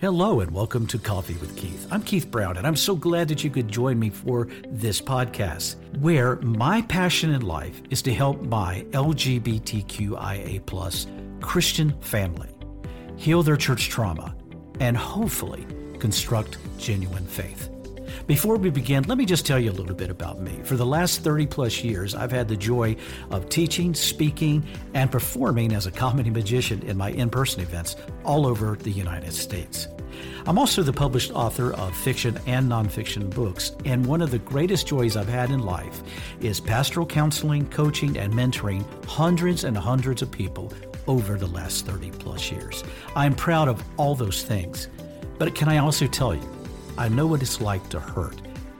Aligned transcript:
Hello 0.00 0.40
and 0.40 0.50
welcome 0.50 0.86
to 0.86 0.98
Coffee 0.98 1.34
with 1.34 1.54
Keith. 1.58 1.86
I'm 1.90 2.02
Keith 2.02 2.30
Brown, 2.30 2.56
and 2.56 2.66
I'm 2.66 2.74
so 2.74 2.96
glad 2.96 3.28
that 3.28 3.44
you 3.44 3.50
could 3.50 3.68
join 3.68 3.98
me 3.98 4.08
for 4.08 4.48
this 4.68 4.98
podcast, 4.98 5.74
where 5.98 6.36
my 6.36 6.80
passion 6.80 7.34
in 7.34 7.42
life 7.42 7.82
is 7.90 8.00
to 8.02 8.14
help 8.14 8.40
my 8.40 8.86
LGBTQIA 8.92 10.62
Christian 11.42 12.00
family 12.00 12.48
heal 13.16 13.42
their 13.42 13.58
church 13.58 13.90
trauma 13.90 14.34
and 14.80 14.96
hopefully 14.96 15.66
construct 15.98 16.56
genuine 16.78 17.26
faith. 17.26 17.68
Before 18.26 18.56
we 18.56 18.70
begin, 18.70 19.04
let 19.04 19.18
me 19.18 19.24
just 19.24 19.46
tell 19.46 19.58
you 19.58 19.70
a 19.70 19.72
little 19.72 19.94
bit 19.94 20.10
about 20.10 20.40
me. 20.40 20.60
For 20.64 20.76
the 20.76 20.86
last 20.86 21.22
30 21.22 21.46
plus 21.46 21.82
years, 21.82 22.14
I've 22.14 22.32
had 22.32 22.48
the 22.48 22.56
joy 22.56 22.96
of 23.30 23.48
teaching, 23.48 23.94
speaking, 23.94 24.64
and 24.94 25.10
performing 25.10 25.72
as 25.72 25.86
a 25.86 25.90
comedy 25.90 26.30
magician 26.30 26.82
in 26.82 26.96
my 26.96 27.10
in 27.10 27.30
person 27.30 27.60
events 27.60 27.96
all 28.24 28.46
over 28.46 28.76
the 28.76 28.90
United 28.90 29.32
States. 29.32 29.88
I'm 30.46 30.58
also 30.58 30.82
the 30.82 30.92
published 30.92 31.32
author 31.32 31.72
of 31.74 31.96
fiction 31.96 32.38
and 32.46 32.70
nonfiction 32.70 33.30
books, 33.30 33.72
and 33.84 34.04
one 34.06 34.22
of 34.22 34.30
the 34.30 34.38
greatest 34.38 34.86
joys 34.86 35.16
I've 35.16 35.28
had 35.28 35.50
in 35.50 35.60
life 35.60 36.02
is 36.40 36.60
pastoral 36.60 37.06
counseling, 37.06 37.68
coaching, 37.68 38.16
and 38.16 38.32
mentoring 38.32 38.84
hundreds 39.06 39.64
and 39.64 39.76
hundreds 39.76 40.22
of 40.22 40.30
people 40.30 40.72
over 41.06 41.36
the 41.36 41.46
last 41.46 41.86
30 41.86 42.10
plus 42.12 42.50
years. 42.50 42.84
I'm 43.14 43.34
proud 43.34 43.68
of 43.68 43.82
all 43.96 44.14
those 44.14 44.42
things. 44.42 44.88
But 45.38 45.54
can 45.54 45.68
I 45.68 45.78
also 45.78 46.06
tell 46.06 46.34
you, 46.34 46.59
I 47.00 47.08
know 47.08 47.26
what 47.26 47.40
it's 47.40 47.62
like 47.62 47.88
to 47.88 47.98
hurt, 47.98 48.36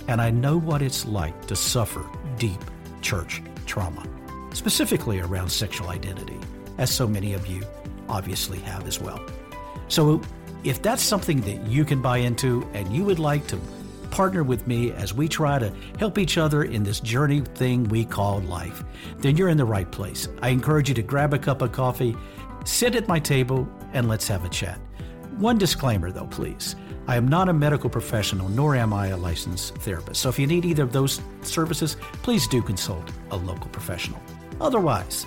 and 0.07 0.21
I 0.21 0.29
know 0.29 0.59
what 0.59 0.83
it's 0.83 1.07
like 1.07 1.47
to 1.47 1.57
suffer 1.57 2.05
deep 2.37 2.61
church 3.01 3.41
trauma, 3.65 4.07
specifically 4.53 5.21
around 5.21 5.49
sexual 5.49 5.89
identity, 5.89 6.39
as 6.77 6.91
so 6.91 7.09
many 7.09 7.33
of 7.33 7.47
you 7.47 7.63
obviously 8.11 8.59
have 8.59 8.87
as 8.87 9.01
well. 9.01 9.25
So, 9.89 10.21
if 10.65 10.83
that's 10.83 11.03
something 11.03 11.41
that 11.41 11.67
you 11.67 11.83
can 11.87 12.03
buy 12.03 12.19
into 12.19 12.69
and 12.75 12.95
you 12.95 13.05
would 13.05 13.19
like 13.19 13.47
to 13.47 13.59
partner 14.11 14.45
with 14.45 14.67
me 14.67 14.93
as 14.93 15.15
we 15.15 15.27
try 15.27 15.59
to 15.59 15.73
help 15.99 16.19
each 16.19 16.37
other 16.37 16.65
in 16.65 16.83
this 16.83 17.01
journey 17.01 17.41
thing 17.41 17.85
we 17.85 18.05
call 18.05 18.41
life, 18.41 18.85
then 19.21 19.35
you're 19.39 19.49
in 19.49 19.57
the 19.57 19.65
right 19.65 19.91
place. 19.91 20.29
I 20.43 20.51
encourage 20.51 20.91
you 20.91 20.95
to 20.97 21.03
grab 21.03 21.33
a 21.33 21.39
cup 21.39 21.63
of 21.63 21.73
coffee, 21.73 22.15
sit 22.67 22.97
at 22.97 23.09
my 23.09 23.19
table, 23.19 23.67
and 23.95 24.09
let's 24.09 24.29
have 24.29 24.45
a 24.45 24.51
chat. 24.51 24.79
One 25.39 25.57
disclaimer 25.57 26.13
though, 26.13 26.27
please. 26.27 26.77
I 27.11 27.17
am 27.17 27.27
not 27.27 27.49
a 27.49 27.53
medical 27.53 27.91
professional, 27.91 28.49
nor 28.51 28.77
am 28.77 28.93
I 28.93 29.09
a 29.09 29.17
licensed 29.17 29.75
therapist. 29.79 30.21
So 30.21 30.29
if 30.29 30.39
you 30.39 30.47
need 30.47 30.65
either 30.65 30.85
of 30.85 30.93
those 30.93 31.21
services, 31.43 31.97
please 32.23 32.47
do 32.47 32.63
consult 32.63 33.11
a 33.33 33.37
local 33.37 33.69
professional. 33.71 34.23
Otherwise, 34.61 35.27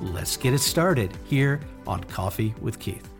let's 0.00 0.36
get 0.36 0.54
it 0.54 0.60
started 0.60 1.10
here 1.24 1.58
on 1.88 2.04
Coffee 2.04 2.54
with 2.60 2.78
Keith. 2.78 3.10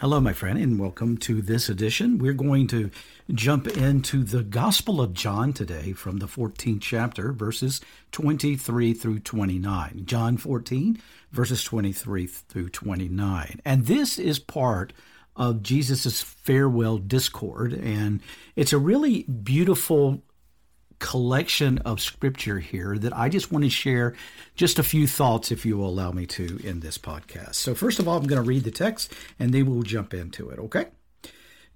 Hello, 0.00 0.20
my 0.20 0.32
friend, 0.32 0.58
and 0.58 0.78
welcome 0.80 1.18
to 1.18 1.42
this 1.42 1.68
edition. 1.68 2.16
We're 2.16 2.32
going 2.32 2.66
to 2.68 2.90
jump 3.34 3.68
into 3.68 4.24
the 4.24 4.42
Gospel 4.42 5.02
of 5.02 5.12
John 5.12 5.52
today 5.52 5.92
from 5.92 6.16
the 6.16 6.26
14th 6.26 6.80
chapter, 6.80 7.30
verses 7.30 7.82
23 8.12 8.94
through 8.94 9.18
29. 9.18 10.02
John 10.06 10.38
14, 10.38 10.98
verses 11.30 11.62
23 11.62 12.26
through 12.26 12.70
29. 12.70 13.60
And 13.66 13.84
this 13.84 14.18
is 14.18 14.38
part 14.38 14.94
of 15.36 15.62
Jesus' 15.62 16.22
farewell 16.22 16.98
discord. 16.98 17.72
And 17.72 18.20
it's 18.56 18.72
a 18.72 18.78
really 18.78 19.22
beautiful 19.22 20.22
collection 20.98 21.78
of 21.78 22.00
scripture 22.00 22.60
here 22.60 22.96
that 22.96 23.16
I 23.16 23.28
just 23.28 23.50
want 23.50 23.64
to 23.64 23.70
share 23.70 24.14
just 24.54 24.78
a 24.78 24.84
few 24.84 25.08
thoughts, 25.08 25.50
if 25.50 25.66
you 25.66 25.76
will 25.76 25.88
allow 25.88 26.12
me 26.12 26.26
to, 26.26 26.60
in 26.62 26.80
this 26.80 26.96
podcast. 26.96 27.56
So, 27.56 27.74
first 27.74 27.98
of 27.98 28.06
all, 28.06 28.16
I'm 28.16 28.26
going 28.26 28.42
to 28.42 28.48
read 28.48 28.64
the 28.64 28.70
text 28.70 29.12
and 29.38 29.52
then 29.52 29.66
we'll 29.66 29.82
jump 29.82 30.14
into 30.14 30.50
it, 30.50 30.58
okay? 30.60 30.86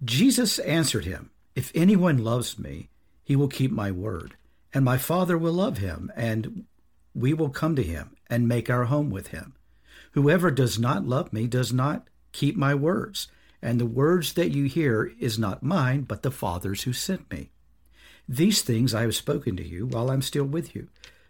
Jesus 0.04 0.58
answered 0.60 1.06
him, 1.06 1.30
If 1.54 1.72
anyone 1.74 2.18
loves 2.18 2.58
me, 2.58 2.88
he 3.24 3.34
will 3.34 3.48
keep 3.48 3.72
my 3.72 3.90
word, 3.90 4.36
and 4.72 4.84
my 4.84 4.96
Father 4.98 5.36
will 5.36 5.54
love 5.54 5.78
him, 5.78 6.12
and 6.14 6.64
we 7.12 7.34
will 7.34 7.50
come 7.50 7.74
to 7.74 7.82
him 7.82 8.14
and 8.28 8.46
make 8.46 8.70
our 8.70 8.84
home 8.84 9.10
with 9.10 9.28
him. 9.28 9.54
Whoever 10.12 10.52
does 10.52 10.78
not 10.78 11.04
love 11.04 11.32
me 11.32 11.48
does 11.48 11.72
not 11.72 12.06
keep 12.30 12.56
my 12.56 12.74
words 12.74 13.26
and 13.66 13.80
the 13.80 13.84
words 13.84 14.34
that 14.34 14.52
you 14.52 14.66
hear 14.66 15.12
is 15.18 15.40
not 15.40 15.60
mine, 15.60 16.02
but 16.02 16.22
the 16.22 16.30
Father's 16.30 16.84
who 16.84 16.92
sent 16.92 17.28
me. 17.32 17.50
These 18.28 18.62
things 18.62 18.94
I 18.94 19.02
have 19.02 19.16
spoken 19.16 19.56
to 19.56 19.66
you 19.66 19.86
while 19.86 20.08
I'm 20.08 20.22
still 20.22 20.44
with 20.44 20.76
you. 20.76 20.86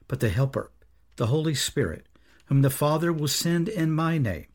But 0.07 0.21
the 0.21 0.29
Helper, 0.29 0.71
the 1.17 1.29
Holy 1.29 1.55
Spirit, 1.55 2.05
whom 2.45 2.61
the 2.61 2.69
Father 2.69 3.11
will 3.11 3.27
send 3.27 3.71
in 3.71 3.91
my 3.91 4.19
name, 4.19 4.49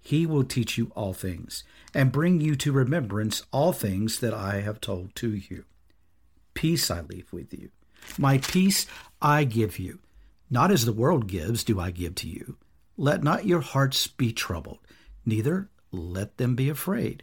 he 0.00 0.26
will 0.26 0.42
teach 0.42 0.76
you 0.76 0.90
all 0.96 1.14
things, 1.14 1.62
and 1.94 2.10
bring 2.10 2.40
you 2.40 2.56
to 2.56 2.72
remembrance 2.72 3.44
all 3.52 3.72
things 3.72 4.18
that 4.18 4.34
I 4.34 4.62
have 4.62 4.80
told 4.80 5.14
to 5.14 5.32
you. 5.32 5.64
Peace 6.54 6.90
I 6.90 7.02
leave 7.02 7.32
with 7.32 7.54
you. 7.54 7.70
My 8.18 8.38
peace 8.38 8.84
I 9.22 9.44
give 9.44 9.78
you. 9.78 10.00
Not 10.50 10.72
as 10.72 10.86
the 10.86 10.92
world 10.92 11.28
gives, 11.28 11.62
do 11.62 11.78
I 11.78 11.92
give 11.92 12.16
to 12.16 12.28
you. 12.28 12.56
Let 12.96 13.22
not 13.22 13.46
your 13.46 13.60
hearts 13.60 14.08
be 14.08 14.32
troubled, 14.32 14.80
neither 15.24 15.68
let 15.92 16.36
them 16.38 16.56
be 16.56 16.68
afraid. 16.68 17.22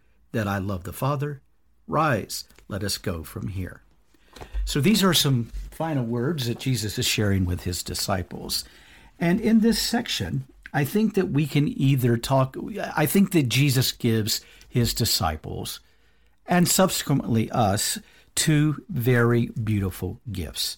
that 0.31 0.47
I 0.47 0.57
love 0.57 0.83
the 0.83 0.93
Father. 0.93 1.41
Rise, 1.87 2.45
let 2.67 2.83
us 2.83 2.97
go 2.97 3.23
from 3.23 3.49
here. 3.49 3.81
So 4.65 4.79
these 4.79 5.03
are 5.03 5.13
some 5.13 5.51
final 5.71 6.05
words 6.05 6.47
that 6.47 6.59
Jesus 6.59 6.97
is 6.97 7.05
sharing 7.05 7.45
with 7.45 7.63
his 7.63 7.83
disciples. 7.83 8.63
And 9.19 9.39
in 9.39 9.59
this 9.59 9.79
section, 9.79 10.45
I 10.73 10.85
think 10.85 11.15
that 11.15 11.29
we 11.29 11.45
can 11.45 11.67
either 11.67 12.17
talk, 12.17 12.55
I 12.95 13.05
think 13.05 13.31
that 13.31 13.49
Jesus 13.49 13.91
gives 13.91 14.41
his 14.69 14.93
disciples 14.93 15.79
and 16.45 16.67
subsequently 16.67 17.51
us 17.51 17.99
two 18.35 18.83
very 18.89 19.47
beautiful 19.47 20.19
gifts. 20.31 20.77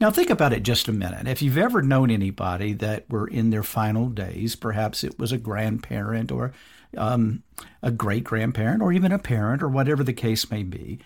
Now, 0.00 0.10
think 0.10 0.30
about 0.30 0.52
it 0.52 0.64
just 0.64 0.88
a 0.88 0.92
minute. 0.92 1.28
If 1.28 1.42
you've 1.42 1.56
ever 1.56 1.80
known 1.80 2.10
anybody 2.10 2.72
that 2.74 3.08
were 3.08 3.28
in 3.28 3.50
their 3.50 3.62
final 3.62 4.08
days, 4.08 4.56
perhaps 4.56 5.04
it 5.04 5.18
was 5.18 5.30
a 5.30 5.38
grandparent 5.38 6.32
or 6.32 6.52
um, 6.96 7.42
a 7.82 7.90
great 7.90 8.24
grandparent 8.24 8.82
or 8.82 8.92
even 8.92 9.12
a 9.12 9.18
parent 9.18 9.62
or 9.62 9.68
whatever 9.68 10.02
the 10.04 10.12
case 10.12 10.50
may 10.50 10.62
be. 10.62 10.98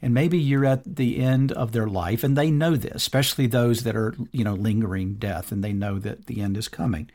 And 0.00 0.12
maybe 0.12 0.36
you're 0.38 0.64
at 0.64 0.96
the 0.96 1.18
end 1.18 1.52
of 1.52 1.72
their 1.72 1.86
life 1.86 2.24
and 2.24 2.36
they 2.36 2.50
know 2.50 2.74
this, 2.76 2.96
especially 2.96 3.46
those 3.46 3.84
that 3.84 3.94
are, 3.94 4.14
you 4.32 4.42
know, 4.42 4.54
lingering 4.54 5.14
death 5.14 5.52
and 5.52 5.62
they 5.62 5.72
know 5.72 5.98
that 6.00 6.26
the 6.26 6.40
end 6.40 6.56
is 6.56 6.68
coming. 6.68 7.08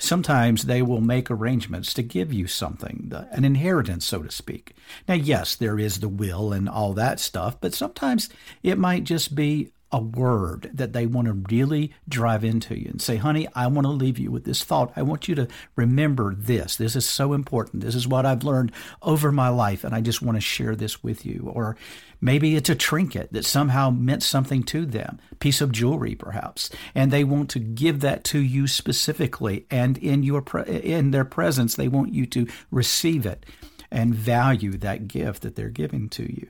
sometimes 0.00 0.62
they 0.64 0.82
will 0.82 1.00
make 1.00 1.30
arrangements 1.30 1.92
to 1.94 2.02
give 2.02 2.32
you 2.32 2.46
something, 2.46 3.12
an 3.30 3.44
inheritance, 3.44 4.06
so 4.06 4.22
to 4.22 4.30
speak. 4.30 4.74
Now, 5.06 5.14
yes, 5.14 5.54
there 5.54 5.78
is 5.78 6.00
the 6.00 6.08
will 6.08 6.52
and 6.52 6.68
all 6.68 6.92
that 6.94 7.20
stuff, 7.20 7.60
but 7.60 7.74
sometimes 7.74 8.28
it 8.62 8.78
might 8.78 9.04
just 9.04 9.34
be 9.34 9.72
a 9.92 10.00
word 10.00 10.70
that 10.72 10.92
they 10.92 11.06
want 11.06 11.26
to 11.26 11.32
really 11.50 11.92
drive 12.08 12.44
into 12.44 12.78
you 12.78 12.88
and 12.90 13.02
say, 13.02 13.16
honey, 13.16 13.48
I 13.54 13.66
want 13.66 13.86
to 13.86 13.92
leave 13.92 14.18
you 14.18 14.30
with 14.30 14.44
this 14.44 14.62
thought. 14.62 14.92
I 14.94 15.02
want 15.02 15.26
you 15.26 15.34
to 15.34 15.48
remember 15.74 16.34
this. 16.34 16.76
This 16.76 16.94
is 16.94 17.08
so 17.08 17.32
important. 17.32 17.82
This 17.82 17.94
is 17.94 18.06
what 18.06 18.24
I've 18.24 18.44
learned 18.44 18.72
over 19.02 19.32
my 19.32 19.48
life, 19.48 19.82
and 19.82 19.94
I 19.94 20.00
just 20.00 20.22
want 20.22 20.36
to 20.36 20.40
share 20.40 20.76
this 20.76 21.02
with 21.02 21.26
you. 21.26 21.50
Or 21.52 21.76
maybe 22.20 22.54
it's 22.54 22.70
a 22.70 22.74
trinket 22.74 23.32
that 23.32 23.44
somehow 23.44 23.90
meant 23.90 24.22
something 24.22 24.62
to 24.64 24.86
them, 24.86 25.18
piece 25.40 25.60
of 25.60 25.72
jewelry 25.72 26.14
perhaps, 26.14 26.70
and 26.94 27.10
they 27.10 27.24
want 27.24 27.50
to 27.50 27.58
give 27.58 28.00
that 28.00 28.22
to 28.24 28.38
you 28.38 28.68
specifically. 28.68 29.66
And 29.70 29.98
in 29.98 30.22
your 30.22 30.44
in 30.66 31.10
their 31.10 31.24
presence, 31.24 31.74
they 31.74 31.88
want 31.88 32.14
you 32.14 32.26
to 32.26 32.46
receive 32.70 33.26
it 33.26 33.44
and 33.90 34.14
value 34.14 34.76
that 34.78 35.08
gift 35.08 35.42
that 35.42 35.56
they're 35.56 35.68
giving 35.68 36.08
to 36.10 36.22
you. 36.22 36.48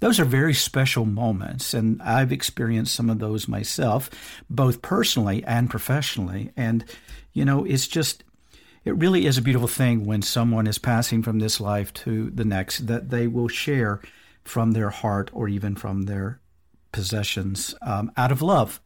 Those 0.00 0.20
are 0.20 0.24
very 0.24 0.54
special 0.54 1.04
moments, 1.04 1.74
and 1.74 2.02
I've 2.02 2.32
experienced 2.32 2.94
some 2.94 3.10
of 3.10 3.18
those 3.18 3.48
myself, 3.48 4.10
both 4.50 4.82
personally 4.82 5.44
and 5.44 5.70
professionally. 5.70 6.52
And, 6.56 6.84
you 7.32 7.44
know, 7.44 7.64
it's 7.64 7.86
just, 7.86 8.24
it 8.84 8.96
really 8.96 9.26
is 9.26 9.38
a 9.38 9.42
beautiful 9.42 9.68
thing 9.68 10.04
when 10.04 10.22
someone 10.22 10.66
is 10.66 10.78
passing 10.78 11.22
from 11.22 11.38
this 11.38 11.60
life 11.60 11.92
to 11.94 12.30
the 12.30 12.44
next 12.44 12.86
that 12.86 13.10
they 13.10 13.26
will 13.26 13.48
share 13.48 14.00
from 14.44 14.72
their 14.72 14.90
heart 14.90 15.30
or 15.32 15.48
even 15.48 15.74
from 15.74 16.02
their 16.02 16.40
possessions 16.92 17.74
um, 17.82 18.12
out 18.16 18.32
of 18.32 18.42
love. 18.42 18.80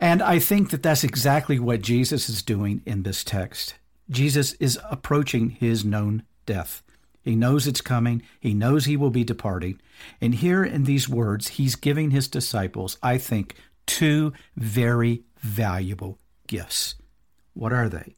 And 0.00 0.22
I 0.22 0.38
think 0.38 0.70
that 0.70 0.82
that's 0.82 1.04
exactly 1.04 1.58
what 1.58 1.82
Jesus 1.82 2.28
is 2.28 2.42
doing 2.42 2.82
in 2.86 3.02
this 3.02 3.24
text. 3.24 3.74
Jesus 4.08 4.52
is 4.54 4.78
approaching 4.90 5.50
his 5.50 5.84
known 5.84 6.22
death. 6.46 6.82
He 7.22 7.36
knows 7.36 7.66
it's 7.66 7.80
coming. 7.80 8.22
He 8.40 8.54
knows 8.54 8.84
he 8.84 8.96
will 8.96 9.10
be 9.10 9.24
departing. 9.24 9.80
And 10.20 10.34
here 10.34 10.64
in 10.64 10.84
these 10.84 11.08
words, 11.08 11.48
he's 11.48 11.76
giving 11.76 12.10
his 12.10 12.28
disciples, 12.28 12.98
I 13.02 13.18
think, 13.18 13.54
two 13.86 14.32
very 14.56 15.22
valuable 15.38 16.18
gifts. 16.46 16.96
What 17.54 17.72
are 17.72 17.88
they? 17.88 18.16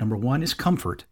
Number 0.00 0.16
one 0.16 0.42
is 0.42 0.54
comfort, 0.54 1.04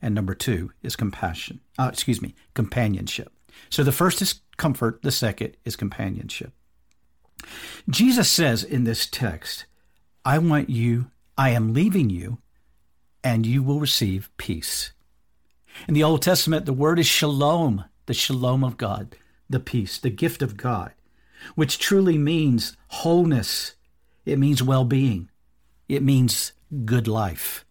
and 0.00 0.14
number 0.14 0.34
two 0.34 0.72
is 0.82 0.96
compassion. 0.96 1.60
Uh, 1.78 1.90
excuse 1.92 2.22
me, 2.22 2.34
companionship. 2.54 3.32
So 3.70 3.84
the 3.84 3.92
first 3.92 4.20
is 4.22 4.40
comfort, 4.56 5.02
the 5.02 5.12
second 5.12 5.56
is 5.64 5.76
companionship. 5.76 6.52
Jesus 7.88 8.30
says 8.30 8.64
in 8.64 8.84
this 8.84 9.06
text, 9.06 9.66
I 10.24 10.38
want 10.38 10.70
you, 10.70 11.10
I 11.36 11.50
am 11.50 11.74
leaving 11.74 12.08
you, 12.08 12.38
and 13.22 13.44
you 13.44 13.62
will 13.62 13.80
receive 13.80 14.30
peace. 14.36 14.92
In 15.86 15.94
the 15.94 16.02
Old 16.02 16.22
Testament, 16.22 16.66
the 16.66 16.72
word 16.72 16.98
is 16.98 17.06
shalom, 17.06 17.84
the 18.06 18.14
shalom 18.14 18.64
of 18.64 18.76
God, 18.76 19.16
the 19.50 19.60
peace, 19.60 19.98
the 19.98 20.10
gift 20.10 20.40
of 20.40 20.56
God, 20.56 20.92
which 21.54 21.78
truly 21.78 22.16
means 22.16 22.76
wholeness. 22.88 23.74
It 24.24 24.38
means 24.38 24.62
well 24.62 24.84
being. 24.84 25.30
It 25.88 26.02
means 26.02 26.52
good 26.84 27.06
life. 27.06 27.64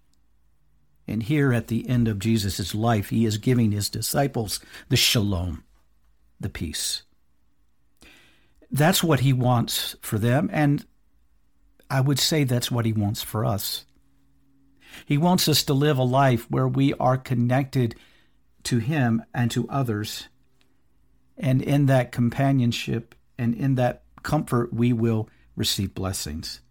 And 1.07 1.23
here 1.23 1.51
at 1.51 1.67
the 1.67 1.89
end 1.89 2.07
of 2.07 2.19
Jesus' 2.19 2.73
life, 2.75 3.09
he 3.09 3.25
is 3.25 3.37
giving 3.37 3.71
his 3.71 3.89
disciples 3.89 4.59
the 4.89 4.95
shalom, 4.95 5.63
the 6.39 6.49
peace. 6.49 7.03
That's 8.71 9.03
what 9.03 9.21
he 9.21 9.33
wants 9.33 9.95
for 10.01 10.17
them, 10.17 10.49
and 10.53 10.85
I 11.89 12.01
would 12.01 12.19
say 12.19 12.43
that's 12.43 12.71
what 12.71 12.85
he 12.85 12.93
wants 12.93 13.21
for 13.21 13.45
us. 13.45 13.85
He 15.05 15.17
wants 15.17 15.47
us 15.47 15.63
to 15.63 15.73
live 15.73 15.97
a 15.97 16.03
life 16.03 16.49
where 16.49 16.67
we 16.67 16.93
are 16.95 17.17
connected 17.17 17.95
to 18.63 18.77
Him 18.77 19.23
and 19.33 19.51
to 19.51 19.67
others. 19.69 20.27
And 21.37 21.61
in 21.61 21.87
that 21.87 22.11
companionship 22.11 23.15
and 23.37 23.55
in 23.55 23.75
that 23.75 24.03
comfort, 24.21 24.73
we 24.73 24.93
will 24.93 25.29
receive 25.55 25.93
blessings. 25.93 26.61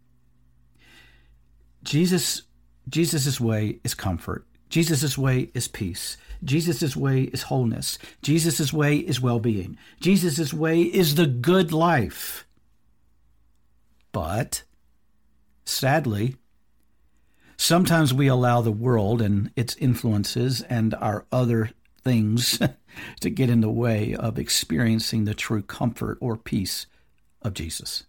Jesus, 1.82 2.42
Jesus' 2.88 3.40
way 3.40 3.80
is 3.84 3.94
comfort. 3.94 4.46
Jesus' 4.68 5.18
way 5.18 5.50
is 5.52 5.68
peace. 5.68 6.16
Jesus' 6.42 6.96
way 6.96 7.24
is 7.24 7.42
wholeness. 7.42 7.98
Jesus' 8.22 8.72
way 8.72 8.96
is 8.96 9.20
well 9.20 9.38
being. 9.38 9.76
Jesus' 10.00 10.54
way 10.54 10.80
is 10.82 11.14
the 11.14 11.26
good 11.26 11.72
life. 11.72 12.46
But 14.12 14.62
sadly, 15.64 16.36
Sometimes 17.62 18.12
we 18.12 18.26
allow 18.26 18.60
the 18.60 18.72
world 18.72 19.22
and 19.22 19.52
its 19.54 19.76
influences 19.76 20.62
and 20.62 20.96
our 20.96 21.26
other 21.30 21.70
things 22.02 22.58
to 23.20 23.30
get 23.30 23.48
in 23.48 23.60
the 23.60 23.70
way 23.70 24.16
of 24.16 24.36
experiencing 24.36 25.26
the 25.26 25.32
true 25.32 25.62
comfort 25.62 26.18
or 26.20 26.36
peace 26.36 26.86
of 27.40 27.54
Jesus. 27.54 28.02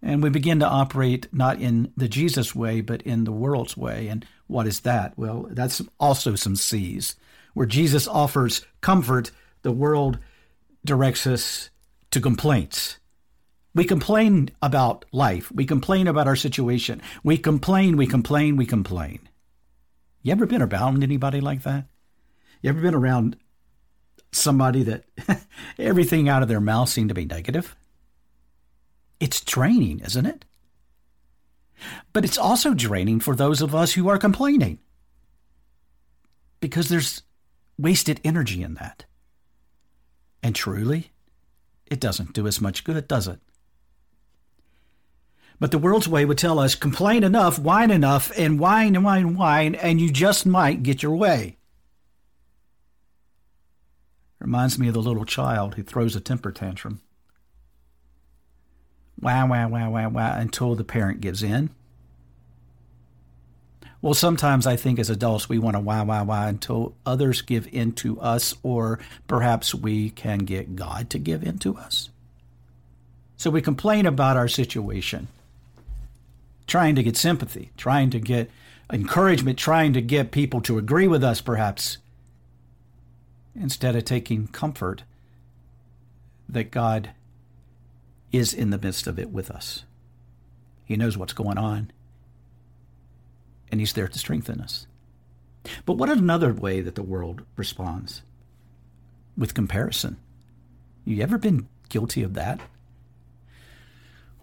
And 0.00 0.22
we 0.22 0.30
begin 0.30 0.60
to 0.60 0.68
operate 0.68 1.26
not 1.32 1.60
in 1.60 1.92
the 1.96 2.06
Jesus 2.06 2.54
way, 2.54 2.82
but 2.82 3.02
in 3.02 3.24
the 3.24 3.32
world's 3.32 3.76
way. 3.76 4.06
And 4.06 4.24
what 4.46 4.68
is 4.68 4.78
that? 4.82 5.18
Well, 5.18 5.48
that's 5.50 5.82
also 5.98 6.36
some 6.36 6.54
C's. 6.54 7.16
Where 7.52 7.66
Jesus 7.66 8.06
offers 8.06 8.64
comfort, 8.80 9.32
the 9.62 9.72
world 9.72 10.20
directs 10.84 11.26
us 11.26 11.70
to 12.12 12.20
complaints. 12.20 13.00
We 13.74 13.84
complain 13.84 14.50
about 14.60 15.04
life. 15.12 15.50
We 15.50 15.64
complain 15.64 16.06
about 16.06 16.26
our 16.26 16.36
situation. 16.36 17.00
We 17.24 17.38
complain, 17.38 17.96
we 17.96 18.06
complain, 18.06 18.56
we 18.56 18.66
complain. 18.66 19.20
You 20.22 20.32
ever 20.32 20.46
been 20.46 20.62
around 20.62 21.02
anybody 21.02 21.40
like 21.40 21.62
that? 21.62 21.86
You 22.60 22.70
ever 22.70 22.80
been 22.80 22.94
around 22.94 23.36
somebody 24.30 24.82
that 24.84 25.04
everything 25.78 26.28
out 26.28 26.42
of 26.42 26.48
their 26.48 26.60
mouth 26.60 26.88
seemed 26.88 27.08
to 27.08 27.14
be 27.14 27.24
negative? 27.24 27.74
It's 29.20 29.40
draining, 29.40 30.00
isn't 30.00 30.26
it? 30.26 30.44
But 32.12 32.24
it's 32.24 32.38
also 32.38 32.74
draining 32.74 33.20
for 33.20 33.34
those 33.34 33.62
of 33.62 33.74
us 33.74 33.92
who 33.92 34.08
are 34.08 34.18
complaining 34.18 34.78
because 36.60 36.88
there's 36.88 37.22
wasted 37.78 38.20
energy 38.22 38.62
in 38.62 38.74
that. 38.74 39.04
And 40.42 40.54
truly, 40.54 41.10
it 41.86 42.00
doesn't 42.00 42.32
do 42.32 42.46
us 42.46 42.60
much 42.60 42.84
good, 42.84 43.08
does 43.08 43.28
it? 43.28 43.40
But 45.62 45.70
the 45.70 45.78
world's 45.78 46.08
way 46.08 46.24
would 46.24 46.38
tell 46.38 46.58
us 46.58 46.74
complain 46.74 47.22
enough, 47.22 47.56
whine 47.56 47.92
enough, 47.92 48.36
and 48.36 48.58
whine 48.58 48.96
and 48.96 49.04
whine 49.04 49.24
and 49.24 49.36
whine, 49.36 49.76
and 49.76 50.00
you 50.00 50.10
just 50.10 50.44
might 50.44 50.82
get 50.82 51.04
your 51.04 51.14
way. 51.14 51.56
Reminds 54.40 54.76
me 54.76 54.88
of 54.88 54.94
the 54.94 55.00
little 55.00 55.24
child 55.24 55.76
who 55.76 55.84
throws 55.84 56.16
a 56.16 56.20
temper 56.20 56.50
tantrum. 56.50 57.00
Wow, 59.20 59.46
wow, 59.46 59.68
wow, 59.68 59.88
wow, 59.88 60.08
wow, 60.08 60.36
until 60.36 60.74
the 60.74 60.82
parent 60.82 61.20
gives 61.20 61.44
in. 61.44 61.70
Well, 64.00 64.14
sometimes 64.14 64.66
I 64.66 64.74
think 64.74 64.98
as 64.98 65.10
adults 65.10 65.48
we 65.48 65.60
want 65.60 65.76
to 65.76 65.80
wow, 65.80 66.04
wow, 66.04 66.24
wow 66.24 66.48
until 66.48 66.96
others 67.06 67.40
give 67.40 67.68
in 67.72 67.92
to 67.92 68.20
us, 68.20 68.52
or 68.64 68.98
perhaps 69.28 69.76
we 69.76 70.10
can 70.10 70.40
get 70.40 70.74
God 70.74 71.08
to 71.10 71.20
give 71.20 71.44
in 71.44 71.58
to 71.58 71.76
us. 71.76 72.10
So 73.36 73.48
we 73.48 73.62
complain 73.62 74.06
about 74.06 74.36
our 74.36 74.48
situation 74.48 75.28
trying 76.72 76.94
to 76.94 77.02
get 77.02 77.18
sympathy, 77.18 77.70
trying 77.76 78.08
to 78.08 78.18
get 78.18 78.50
encouragement, 78.90 79.58
trying 79.58 79.92
to 79.92 80.00
get 80.00 80.30
people 80.30 80.58
to 80.58 80.78
agree 80.78 81.06
with 81.06 81.22
us, 81.22 81.42
perhaps, 81.42 81.98
instead 83.54 83.94
of 83.94 84.06
taking 84.06 84.46
comfort 84.46 85.04
that 86.48 86.70
God 86.70 87.10
is 88.32 88.54
in 88.54 88.70
the 88.70 88.78
midst 88.78 89.06
of 89.06 89.18
it 89.18 89.28
with 89.28 89.50
us. 89.50 89.84
He 90.86 90.96
knows 90.96 91.18
what's 91.18 91.34
going 91.34 91.58
on, 91.58 91.90
and 93.70 93.78
He's 93.78 93.92
there 93.92 94.08
to 94.08 94.18
strengthen 94.18 94.58
us. 94.58 94.86
But 95.84 95.98
what 95.98 96.08
another 96.08 96.54
way 96.54 96.80
that 96.80 96.94
the 96.94 97.02
world 97.02 97.42
responds? 97.54 98.22
With 99.36 99.52
comparison. 99.52 100.16
You 101.04 101.22
ever 101.22 101.36
been 101.36 101.68
guilty 101.90 102.22
of 102.22 102.32
that? 102.32 102.60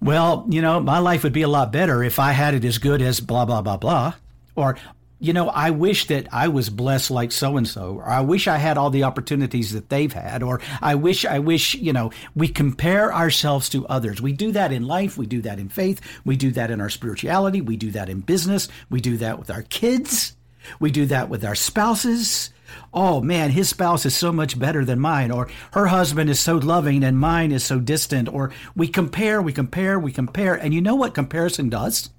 Well, 0.02 0.46
you 0.50 0.62
know, 0.62 0.80
my 0.80 1.00
life 1.00 1.24
would 1.24 1.34
be 1.34 1.42
a 1.42 1.48
lot 1.48 1.72
better 1.72 2.04
if 2.04 2.20
I 2.20 2.32
had 2.32 2.54
it 2.54 2.66
as 2.66 2.78
good 2.78 3.02
as 3.02 3.20
blah, 3.20 3.46
blah, 3.46 3.62
blah, 3.62 3.78
blah. 3.78 4.14
Or, 4.56 4.78
you 5.20 5.34
know, 5.34 5.50
I 5.50 5.72
wish 5.72 6.08
that 6.08 6.28
I 6.32 6.48
was 6.48 6.70
blessed 6.70 7.12
like 7.12 7.34
so 7.34 7.58
and 7.58 7.68
so, 7.68 7.96
or 7.96 8.08
I 8.08 8.22
wish 8.22 8.48
I 8.48 8.58
had 8.58 8.78
all 8.78 8.90
the 8.90 9.04
opportunities 9.04 9.74
that 9.74 9.90
they've 9.90 10.12
had, 10.12 10.42
or 10.42 10.62
I 10.82 10.96
wish, 10.96 11.26
I 11.26 11.40
wish, 11.40 11.76
you 11.76 11.92
know, 11.92 12.12
we 12.36 12.48
compare 12.48 13.14
ourselves 13.14 13.68
to 13.70 13.86
others. 13.88 14.22
We 14.22 14.32
do 14.32 14.54
that 14.54 14.72
in 14.72 14.88
life, 14.88 15.18
we 15.18 15.26
do 15.26 15.42
that 15.42 15.60
in 15.60 15.68
faith, 15.68 16.00
we 16.24 16.38
do 16.38 16.52
that 16.52 16.72
in 16.72 16.80
our 16.80 16.90
spirituality, 16.90 17.60
we 17.60 17.76
do 17.76 17.92
that 17.92 18.10
in 18.10 18.22
business, 18.22 18.70
we 18.90 19.02
do 19.02 19.18
that 19.18 19.40
with 19.40 19.50
our 19.50 19.64
kids, 19.64 20.38
we 20.80 20.92
do 20.92 21.06
that 21.06 21.30
with 21.30 21.44
our 21.44 21.56
spouses 21.56 22.52
oh 22.94 23.20
man, 23.20 23.50
his 23.50 23.68
spouse 23.68 24.06
is 24.06 24.16
so 24.16 24.32
much 24.32 24.58
better 24.58 24.86
than 24.86 25.00
mine, 25.00 25.32
or 25.32 25.48
her 25.74 25.88
husband 25.88 26.30
is 26.30 26.40
so 26.40 26.58
loving 26.58 27.04
and 27.04 27.18
mine 27.18 27.52
is 27.52 27.64
so 27.64 27.80
distant, 27.80 28.32
or 28.32 28.52
we 28.76 28.88
compare, 28.88 29.42
we 29.42 29.52
compare, 29.52 30.00
we 30.00 30.12
compare. 30.12 30.54
And 30.54 30.72
you 30.72 30.80
know 30.80 30.94
what 30.94 31.16
comparison 31.16 31.70
does? 31.70 32.12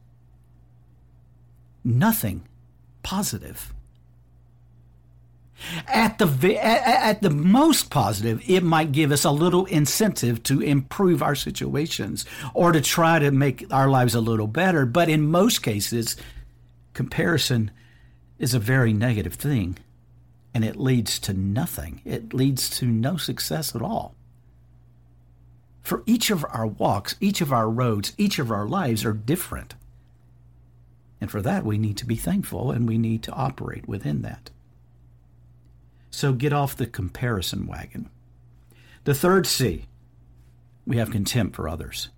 nothing 1.85 2.47
positive. 3.03 3.73
At 5.87 6.19
the 6.19 6.59
at 6.59 7.21
the 7.21 7.29
most 7.29 7.91
positive, 7.91 8.43
it 8.49 8.63
might 8.63 8.93
give 8.93 9.13
us 9.13 9.25
a 9.25 9.31
little 9.31 9.67
incentive 9.67 10.43
to 10.45 10.63
improve 10.63 11.23
our 11.23 11.35
situations 11.35 12.25
or 12.55 12.73
to 12.73 12.81
try 12.81 13.19
to 13.19 13.31
make 13.31 13.67
our 13.71 13.91
lives 13.91 14.15
a 14.15 14.23
little 14.23 14.47
better. 14.47 14.87
But 14.87 15.11
in 15.11 15.31
most 15.31 15.63
cases, 15.63 16.17
comparison 16.95 17.71
is 18.41 18.55
a 18.55 18.59
very 18.59 18.93
negative 18.93 19.35
thing, 19.35 19.79
and 20.53 20.65
it 20.65 20.75
leads 20.75 21.21
to 21.21 21.33
nothing. 21.33 22.01
It 22.05 22.33
leads 22.35 22.69
to 22.79 22.87
no 22.87 23.17
success 23.17 23.77
at 23.77 23.83
all. 23.83 24.17
For 25.83 26.03
each 26.07 26.31
of 26.31 26.45
our 26.51 26.67
walks, 26.67 27.15
each 27.21 27.41
of 27.41 27.53
our 27.53 27.69
roads, 27.71 28.15
each 28.17 28.39
of 28.39 28.51
our 28.51 28.67
lives 28.67 29.05
are 29.05 29.13
different. 29.13 29.75
And 31.21 31.31
for 31.31 31.43
that, 31.43 31.65
we 31.67 31.77
need 31.77 31.99
to 31.99 32.07
be 32.07 32.17
thankful 32.17 32.71
and 32.71 32.89
we 32.89 32.97
need 32.97 33.23
to 33.25 33.33
operate 33.33 33.87
within 33.87 34.23
that. 34.23 34.51
So 36.11 36.33
get 36.33 36.53
off 36.53 36.77
the 36.77 36.87
comparison 36.87 37.67
wagon. 37.67 38.09
The 39.05 39.15
third 39.15 39.47
C, 39.47 39.87
we 40.87 40.97
have 40.97 41.11
contempt 41.11 41.57
for 41.57 41.69
others. 41.69 42.09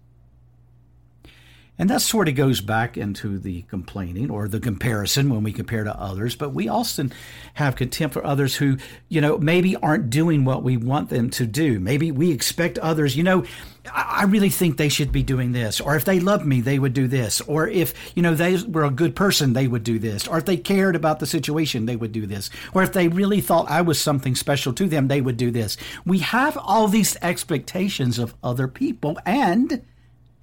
And 1.83 1.91
that 1.91 2.01
sort 2.01 2.29
of 2.29 2.37
goes 2.37 2.61
back 2.61 2.97
into 2.97 3.41
the 3.41 3.63
complaining 3.63 4.31
or 4.31 4.47
the 4.47 4.61
comparison 4.61 5.29
when 5.31 5.43
we 5.43 5.53
compare 5.53 5.83
to 5.83 6.01
others. 6.01 6.37
But 6.37 6.51
we 6.51 6.69
also 6.69 7.09
have 7.55 7.75
contempt 7.75 8.13
for 8.15 8.25
others 8.25 8.55
who, 8.55 8.77
you 9.09 9.21
know, 9.21 9.37
maybe 9.37 9.75
aren't 9.75 10.09
doing 10.09 10.45
what 10.45 10.63
we 10.63 10.77
want 10.77 11.09
them 11.09 11.29
to 11.31 11.45
do. 11.45 11.81
Maybe 11.81 12.13
we 12.13 12.31
expect 12.31 12.79
others, 12.79 13.17
you 13.17 13.25
know, 13.25 13.45
I 13.93 14.27
really 14.29 14.49
think 14.49 14.77
they 14.77 14.89
should 14.89 15.11
be 15.11 15.25
doing 15.25 15.51
this. 15.51 15.81
Or 15.81 15.97
if 15.97 16.05
they 16.05 16.21
loved 16.21 16.47
me, 16.47 16.61
they 16.61 16.79
would 16.79 16.93
do 16.93 17.09
this. 17.09 17.41
Or 17.41 17.67
if, 17.67 17.95
you 18.15 18.23
know, 18.23 18.37
they 18.37 18.63
were 18.63 18.85
a 18.85 18.91
good 18.91 19.17
person, 19.17 19.53
they 19.53 19.67
would 19.67 19.83
do 19.83 19.99
this. 19.99 20.29
Or 20.29 20.39
if 20.39 20.45
they 20.45 20.59
cared 20.59 20.95
about 20.95 21.19
the 21.19 21.27
situation, 21.27 21.87
they 21.87 21.97
would 21.97 22.13
do 22.13 22.29
this. 22.29 22.49
Or 22.75 22.85
if 22.85 22.93
they 22.93 23.09
really 23.09 23.41
thought 23.41 23.69
I 23.69 23.83
was 23.83 24.01
something 24.01 24.37
special 24.37 24.73
to 24.75 24.87
them, 24.87 25.09
they 25.09 25.21
would 25.21 25.37
do 25.37 25.51
this. 25.51 25.77
We 26.07 26.21
have 26.21 26.57
all 26.57 26.87
these 26.87 27.17
expectations 27.23 28.21
of 28.21 28.37
other 28.41 28.69
people 28.69 29.19
and 29.27 29.85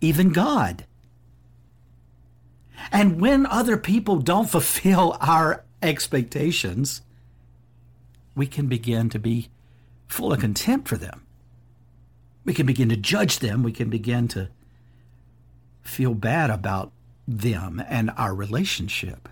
even 0.01 0.33
God. 0.33 0.83
And 2.91 3.19
when 3.21 3.45
other 3.45 3.77
people 3.77 4.17
don't 4.17 4.49
fulfill 4.49 5.17
our 5.19 5.63
expectations, 5.81 7.01
we 8.35 8.47
can 8.47 8.67
begin 8.67 9.09
to 9.09 9.19
be 9.19 9.49
full 10.07 10.33
of 10.33 10.39
contempt 10.39 10.87
for 10.87 10.97
them. 10.97 11.25
We 12.45 12.53
can 12.53 12.65
begin 12.65 12.89
to 12.89 12.97
judge 12.97 13.39
them. 13.39 13.63
We 13.63 13.71
can 13.71 13.89
begin 13.89 14.27
to 14.29 14.49
feel 15.83 16.13
bad 16.13 16.49
about 16.49 16.91
them 17.27 17.83
and 17.87 18.11
our 18.17 18.33
relationship. 18.33 19.29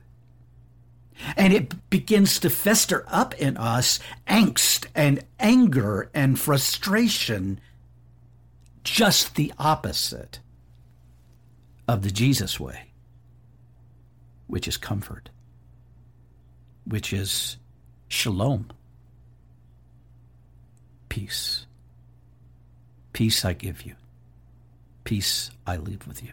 And 1.36 1.51
it 1.51 1.89
begins 1.89 2.39
to 2.39 2.50
fester 2.50 3.04
up 3.08 3.34
in 3.36 3.58
us 3.58 4.00
angst 4.27 4.86
and 4.94 5.24
anger 5.39 6.12
and 6.13 6.39
frustration, 6.39 7.60
just 8.84 9.36
the 9.36 9.51
opposite 9.58 10.39
of 11.88 12.04
the 12.04 12.12
Jesus 12.12 12.60
way 12.60 12.87
which 14.48 14.68
is 14.68 14.77
comfort, 14.77 15.30
which 16.86 17.13
is 17.13 17.58
shalom, 18.08 18.70
peace. 21.10 21.66
Peace 23.13 23.44
I 23.44 23.54
give 23.54 23.82
you, 23.82 23.96
peace 25.04 25.50
I 25.66 25.77
leave 25.77 26.08
with 26.08 26.24
you. 26.24 26.32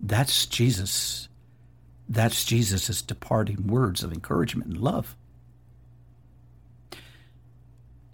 That's 0.00 0.46
Jesus. 0.46 1.28
That's 2.08 2.44
Jesus' 2.44 3.02
departing 3.02 3.66
words 3.66 4.04
of 4.04 4.12
encouragement 4.12 4.68
and 4.68 4.80
love. 4.80 5.16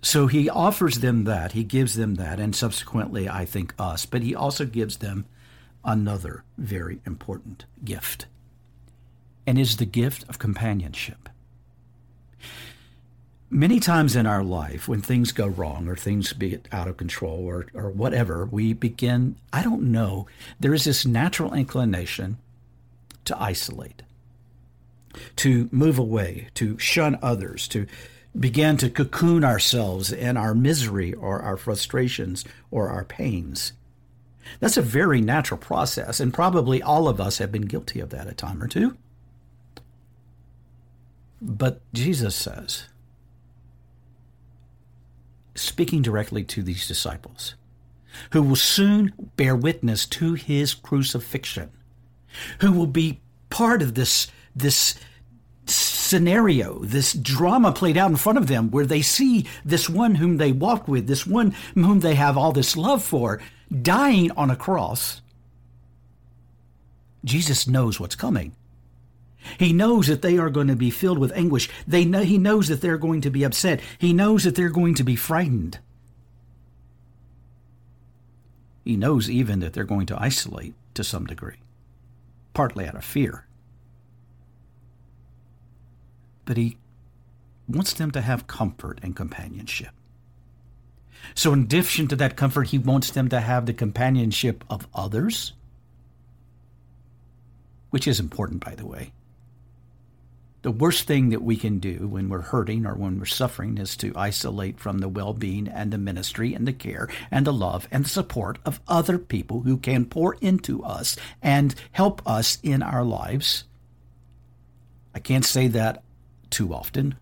So 0.00 0.26
he 0.26 0.48
offers 0.48 0.98
them 0.98 1.24
that, 1.24 1.52
he 1.52 1.62
gives 1.62 1.94
them 1.94 2.16
that, 2.16 2.40
and 2.40 2.56
subsequently, 2.56 3.28
I 3.28 3.44
think, 3.44 3.74
us, 3.78 4.04
but 4.04 4.22
he 4.22 4.34
also 4.34 4.64
gives 4.64 4.96
them 4.96 5.26
another 5.84 6.44
very 6.56 7.00
important 7.06 7.64
gift 7.84 8.26
and 9.46 9.58
is 9.58 9.76
the 9.76 9.84
gift 9.84 10.24
of 10.28 10.38
companionship. 10.38 11.28
Many 13.50 13.80
times 13.80 14.16
in 14.16 14.26
our 14.26 14.42
life, 14.42 14.88
when 14.88 15.02
things 15.02 15.30
go 15.30 15.46
wrong 15.46 15.86
or 15.86 15.94
things 15.94 16.32
get 16.32 16.68
out 16.72 16.88
of 16.88 16.96
control 16.96 17.44
or, 17.44 17.66
or 17.74 17.90
whatever, 17.90 18.46
we 18.46 18.72
begin, 18.72 19.36
I 19.52 19.62
don't 19.62 19.92
know, 19.92 20.26
there 20.58 20.72
is 20.72 20.84
this 20.84 21.04
natural 21.04 21.52
inclination 21.52 22.38
to 23.26 23.40
isolate, 23.40 24.02
to 25.36 25.68
move 25.70 25.98
away, 25.98 26.48
to 26.54 26.78
shun 26.78 27.18
others, 27.20 27.68
to 27.68 27.86
begin 28.38 28.78
to 28.78 28.88
cocoon 28.88 29.44
ourselves 29.44 30.10
in 30.10 30.38
our 30.38 30.54
misery 30.54 31.12
or 31.12 31.42
our 31.42 31.58
frustrations 31.58 32.46
or 32.70 32.88
our 32.88 33.04
pains. 33.04 33.74
That's 34.60 34.76
a 34.76 34.82
very 34.82 35.20
natural 35.20 35.58
process, 35.58 36.20
and 36.20 36.34
probably 36.34 36.82
all 36.82 37.08
of 37.08 37.20
us 37.20 37.38
have 37.38 37.52
been 37.52 37.62
guilty 37.62 38.00
of 38.00 38.10
that 38.10 38.26
a 38.26 38.34
time 38.34 38.62
or 38.62 38.68
two. 38.68 38.96
But 41.40 41.80
Jesus 41.92 42.36
says, 42.36 42.84
speaking 45.54 46.02
directly 46.02 46.44
to 46.44 46.62
these 46.62 46.86
disciples, 46.86 47.54
who 48.30 48.42
will 48.42 48.56
soon 48.56 49.12
bear 49.36 49.56
witness 49.56 50.06
to 50.06 50.34
his 50.34 50.74
crucifixion, 50.74 51.70
who 52.60 52.72
will 52.72 52.86
be 52.86 53.20
part 53.50 53.82
of 53.82 53.94
this, 53.94 54.28
this 54.54 54.94
scenario, 55.66 56.78
this 56.80 57.12
drama 57.12 57.72
played 57.72 57.96
out 57.96 58.10
in 58.10 58.16
front 58.16 58.38
of 58.38 58.46
them, 58.46 58.70
where 58.70 58.86
they 58.86 59.02
see 59.02 59.46
this 59.64 59.88
one 59.88 60.16
whom 60.16 60.36
they 60.36 60.52
walked 60.52 60.88
with, 60.88 61.06
this 61.06 61.26
one 61.26 61.54
whom 61.74 62.00
they 62.00 62.14
have 62.14 62.36
all 62.36 62.52
this 62.52 62.76
love 62.76 63.02
for, 63.02 63.40
dying 63.80 64.30
on 64.32 64.50
a 64.50 64.56
cross. 64.56 65.22
Jesus 67.24 67.66
knows 67.66 67.98
what's 67.98 68.14
coming. 68.14 68.54
He 69.58 69.72
knows 69.72 70.06
that 70.06 70.22
they 70.22 70.38
are 70.38 70.50
going 70.50 70.68
to 70.68 70.76
be 70.76 70.90
filled 70.90 71.18
with 71.18 71.32
anguish. 71.32 71.68
They 71.86 72.04
know, 72.04 72.22
he 72.22 72.38
knows 72.38 72.68
that 72.68 72.80
they're 72.80 72.98
going 72.98 73.22
to 73.22 73.30
be 73.30 73.44
upset. 73.44 73.80
He 73.98 74.12
knows 74.12 74.44
that 74.44 74.54
they're 74.54 74.70
going 74.70 74.94
to 74.94 75.04
be 75.04 75.16
frightened. 75.16 75.78
He 78.84 78.96
knows 78.96 79.30
even 79.30 79.60
that 79.60 79.72
they're 79.72 79.84
going 79.84 80.06
to 80.06 80.20
isolate 80.20 80.74
to 80.94 81.04
some 81.04 81.26
degree, 81.26 81.58
partly 82.54 82.86
out 82.86 82.96
of 82.96 83.04
fear. 83.04 83.46
But 86.44 86.56
he 86.56 86.76
wants 87.68 87.92
them 87.92 88.10
to 88.10 88.20
have 88.20 88.46
comfort 88.46 88.98
and 89.02 89.14
companionship. 89.14 89.92
So, 91.34 91.52
in 91.52 91.62
addition 91.62 92.08
to 92.08 92.16
that 92.16 92.36
comfort, 92.36 92.68
he 92.68 92.78
wants 92.78 93.10
them 93.10 93.28
to 93.28 93.40
have 93.40 93.66
the 93.66 93.72
companionship 93.72 94.64
of 94.68 94.86
others, 94.94 95.52
which 97.90 98.06
is 98.06 98.20
important, 98.20 98.64
by 98.64 98.74
the 98.74 98.86
way. 98.86 99.12
The 100.62 100.70
worst 100.70 101.08
thing 101.08 101.30
that 101.30 101.42
we 101.42 101.56
can 101.56 101.80
do 101.80 102.06
when 102.06 102.28
we're 102.28 102.40
hurting 102.40 102.86
or 102.86 102.94
when 102.94 103.18
we're 103.18 103.24
suffering 103.24 103.78
is 103.78 103.96
to 103.96 104.12
isolate 104.14 104.78
from 104.78 104.98
the 104.98 105.08
well 105.08 105.34
being 105.34 105.66
and 105.66 105.92
the 105.92 105.98
ministry 105.98 106.54
and 106.54 106.68
the 106.68 106.72
care 106.72 107.08
and 107.32 107.44
the 107.44 107.52
love 107.52 107.88
and 107.90 108.04
the 108.04 108.08
support 108.08 108.58
of 108.64 108.80
other 108.86 109.18
people 109.18 109.62
who 109.62 109.76
can 109.76 110.04
pour 110.04 110.34
into 110.34 110.84
us 110.84 111.16
and 111.42 111.74
help 111.90 112.22
us 112.24 112.58
in 112.62 112.80
our 112.80 113.02
lives. 113.04 113.64
I 115.14 115.18
can't 115.18 115.44
say 115.44 115.66
that 115.66 116.04
too 116.50 116.72
often, 116.72 117.16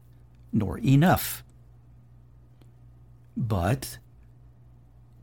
nor 0.52 0.78
enough. 0.78 1.42
But 3.36 3.98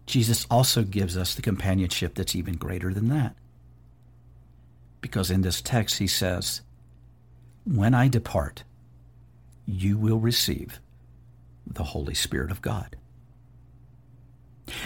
Jesus 0.05 0.47
also 0.49 0.83
gives 0.83 1.17
us 1.17 1.35
the 1.35 1.41
companionship 1.41 2.15
that's 2.15 2.35
even 2.35 2.55
greater 2.55 2.93
than 2.93 3.09
that. 3.09 3.35
Because 5.01 5.29
in 5.29 5.41
this 5.41 5.61
text, 5.61 5.99
he 5.99 6.07
says, 6.07 6.61
when 7.65 7.93
I 7.93 8.07
depart, 8.07 8.63
you 9.65 9.97
will 9.97 10.19
receive 10.19 10.79
the 11.65 11.83
Holy 11.83 12.13
Spirit 12.13 12.51
of 12.51 12.61
God. 12.61 12.95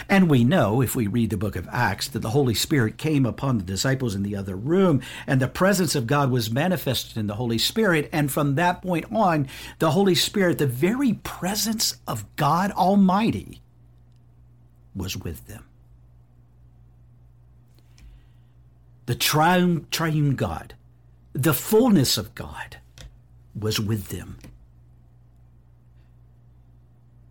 And 0.08 0.30
we 0.30 0.44
know, 0.44 0.80
if 0.80 0.94
we 0.94 1.06
read 1.06 1.30
the 1.30 1.36
book 1.36 1.56
of 1.56 1.68
Acts, 1.72 2.08
that 2.08 2.20
the 2.20 2.30
Holy 2.30 2.54
Spirit 2.54 2.98
came 2.98 3.26
upon 3.26 3.58
the 3.58 3.64
disciples 3.64 4.14
in 4.14 4.22
the 4.22 4.36
other 4.36 4.56
room, 4.56 5.00
and 5.26 5.40
the 5.40 5.48
presence 5.48 5.94
of 5.94 6.06
God 6.06 6.30
was 6.30 6.50
manifested 6.50 7.16
in 7.16 7.26
the 7.26 7.34
Holy 7.34 7.58
Spirit. 7.58 8.08
And 8.12 8.30
from 8.30 8.54
that 8.54 8.82
point 8.82 9.06
on, 9.12 9.48
the 9.78 9.90
Holy 9.90 10.14
Spirit, 10.14 10.58
the 10.58 10.66
very 10.66 11.14
presence 11.14 11.96
of 12.06 12.24
God 12.36 12.70
Almighty, 12.72 13.62
was 14.94 15.16
with 15.16 15.46
them. 15.46 15.64
The 19.06 19.14
triune, 19.14 19.86
triune 19.90 20.36
God 20.36 20.74
the 21.32 21.54
fullness 21.54 22.18
of 22.18 22.34
God 22.34 22.78
was 23.58 23.80
with 23.80 24.08
them. 24.08 24.38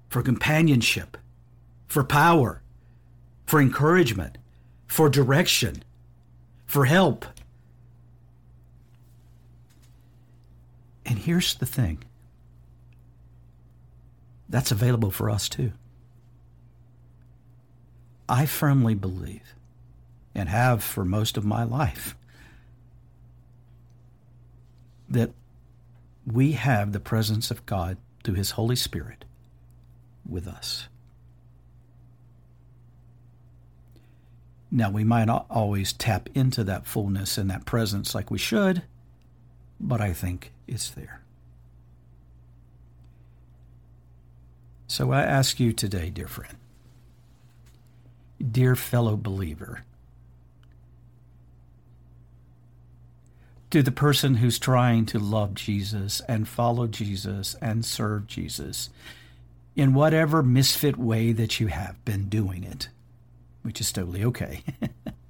For 0.10 0.22
companionship, 0.22 1.17
for 1.91 2.05
power, 2.05 2.62
for 3.45 3.60
encouragement, 3.60 4.38
for 4.88 5.10
direction, 5.10 5.83
for 6.65 6.86
help. 6.86 7.25
And 11.05 11.19
here's 11.19 11.55
the 11.55 11.65
thing 11.65 12.01
that's 14.48 14.71
available 14.71 15.12
for 15.12 15.29
us 15.29 15.50
too. 15.50 15.74
I 18.29 18.45
firmly 18.45 18.95
believe, 18.95 19.53
and 20.33 20.48
have 20.48 20.81
for 20.81 21.03
most 21.03 21.36
of 21.36 21.43
my 21.43 21.65
life, 21.65 22.15
that 25.10 25.31
we 26.25 26.53
have 26.53 26.93
the 26.93 27.01
presence 27.01 27.51
of 27.51 27.65
God 27.65 27.98
through 28.24 28.36
His 28.36 28.51
Holy 28.51 28.77
Spirit 28.77 29.25
with 30.25 30.48
us. 30.48 30.88
Now, 34.72 34.90
we 34.90 35.04
might 35.04 35.25
not 35.25 35.46
always 35.50 35.92
tap 35.92 36.30
into 36.34 36.63
that 36.63 36.86
fullness 36.86 37.38
and 37.38 37.50
that 37.50 37.66
presence 37.66 38.16
like 38.16 38.32
we 38.32 38.38
should, 38.38 38.84
but 39.80 40.00
I 40.00 40.13
think 40.13 40.54
it's 40.66 40.90
there. 40.90 41.22
So 44.88 45.12
I 45.12 45.24
ask 45.24 45.60
you 45.60 45.74
today, 45.74 46.10
dear 46.10 46.28
friend, 46.28 46.56
dear 48.40 48.78
fellow 48.78 49.18
believer, 49.18 49.84
to 53.72 53.84
the 53.84 53.92
person 53.92 54.36
who's 54.36 54.60
trying 54.60 55.06
to 55.08 55.20
love 55.20 55.54
Jesus 55.54 56.22
and 56.28 56.48
follow 56.48 56.88
Jesus 56.88 57.56
and 57.62 57.86
serve 57.86 58.28
Jesus 58.28 58.90
in 59.75 59.94
whatever 59.94 60.44
misfit 60.44 60.98
way 60.98 61.32
that 61.34 61.60
you 61.60 61.68
have 61.68 62.04
been 62.04 62.28
doing 62.28 62.63
it 62.63 62.90
which 63.62 63.80
is 63.82 63.91
totally 63.91 64.24
okay. 64.24 64.63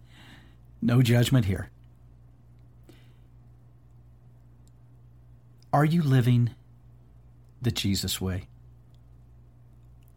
no 0.81 1.01
judgment 1.01 1.45
here. 1.45 1.69
Are 5.73 5.85
you 5.85 6.01
living 6.01 6.51
the 7.61 7.71
Jesus 7.71 8.19
way? 8.19 8.47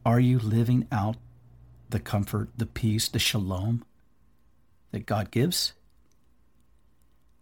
Are 0.04 0.20
you 0.20 0.38
living 0.38 0.86
out 0.90 1.16
the 1.90 2.00
comfort, 2.00 2.50
the 2.56 2.66
peace, 2.66 3.08
the 3.08 3.18
shalom 3.18 3.84
that 4.90 5.06
God 5.06 5.30
gives? 5.30 5.74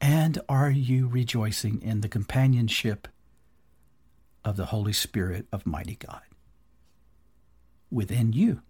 And 0.01 0.39
are 0.49 0.71
you 0.71 1.07
rejoicing 1.07 1.81
in 1.81 2.01
the 2.01 2.09
companionship 2.09 3.09
of 4.45 4.57
the 4.57 4.67
Holy 4.67 4.93
Spirit 4.93 5.47
of 5.53 5.65
mighty 5.65 5.97
God 5.97 6.23
within 7.91 8.33
you 8.33 8.63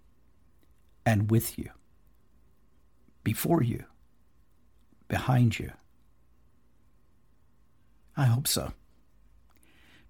and 1.05 1.31
with 1.31 1.59
you? 1.59 1.71
Before 3.25 3.63
you, 3.63 3.85
behind 5.09 5.59
you? 5.59 5.73
I 8.17 8.25
hope 8.25 8.47
so. 8.47 8.73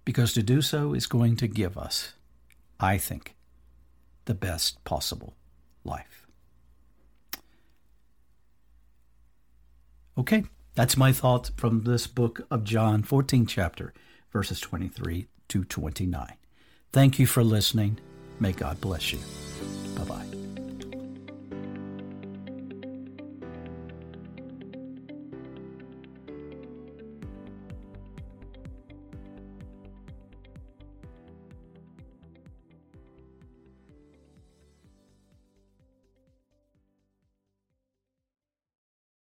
Because 0.05 0.33
to 0.35 0.43
do 0.43 0.63
so 0.63 0.95
is 0.95 1.07
going 1.07 1.37
to 1.37 1.47
give 1.47 1.79
us, 1.79 2.15
I 2.81 2.99
think, 2.99 3.37
the 4.25 4.35
best 4.35 4.83
possible 4.85 5.37
life. 5.85 6.27
Okay, 10.19 10.45
that's 10.75 10.97
my 10.97 11.13
thought 11.13 11.51
from 11.57 11.85
this 11.85 12.07
book 12.07 12.47
of 12.51 12.65
John, 12.65 13.03
14th 13.03 13.49
chapter, 13.49 13.95
verses 14.33 14.61
23 14.61 15.29
to 15.49 15.65
29. 15.65 16.35
Thank 16.93 17.19
you 17.19 17.27
for 17.27 17.43
listening. 17.43 17.99
May 18.39 18.53
God 18.53 18.81
bless 18.81 19.13
you. 19.13 19.21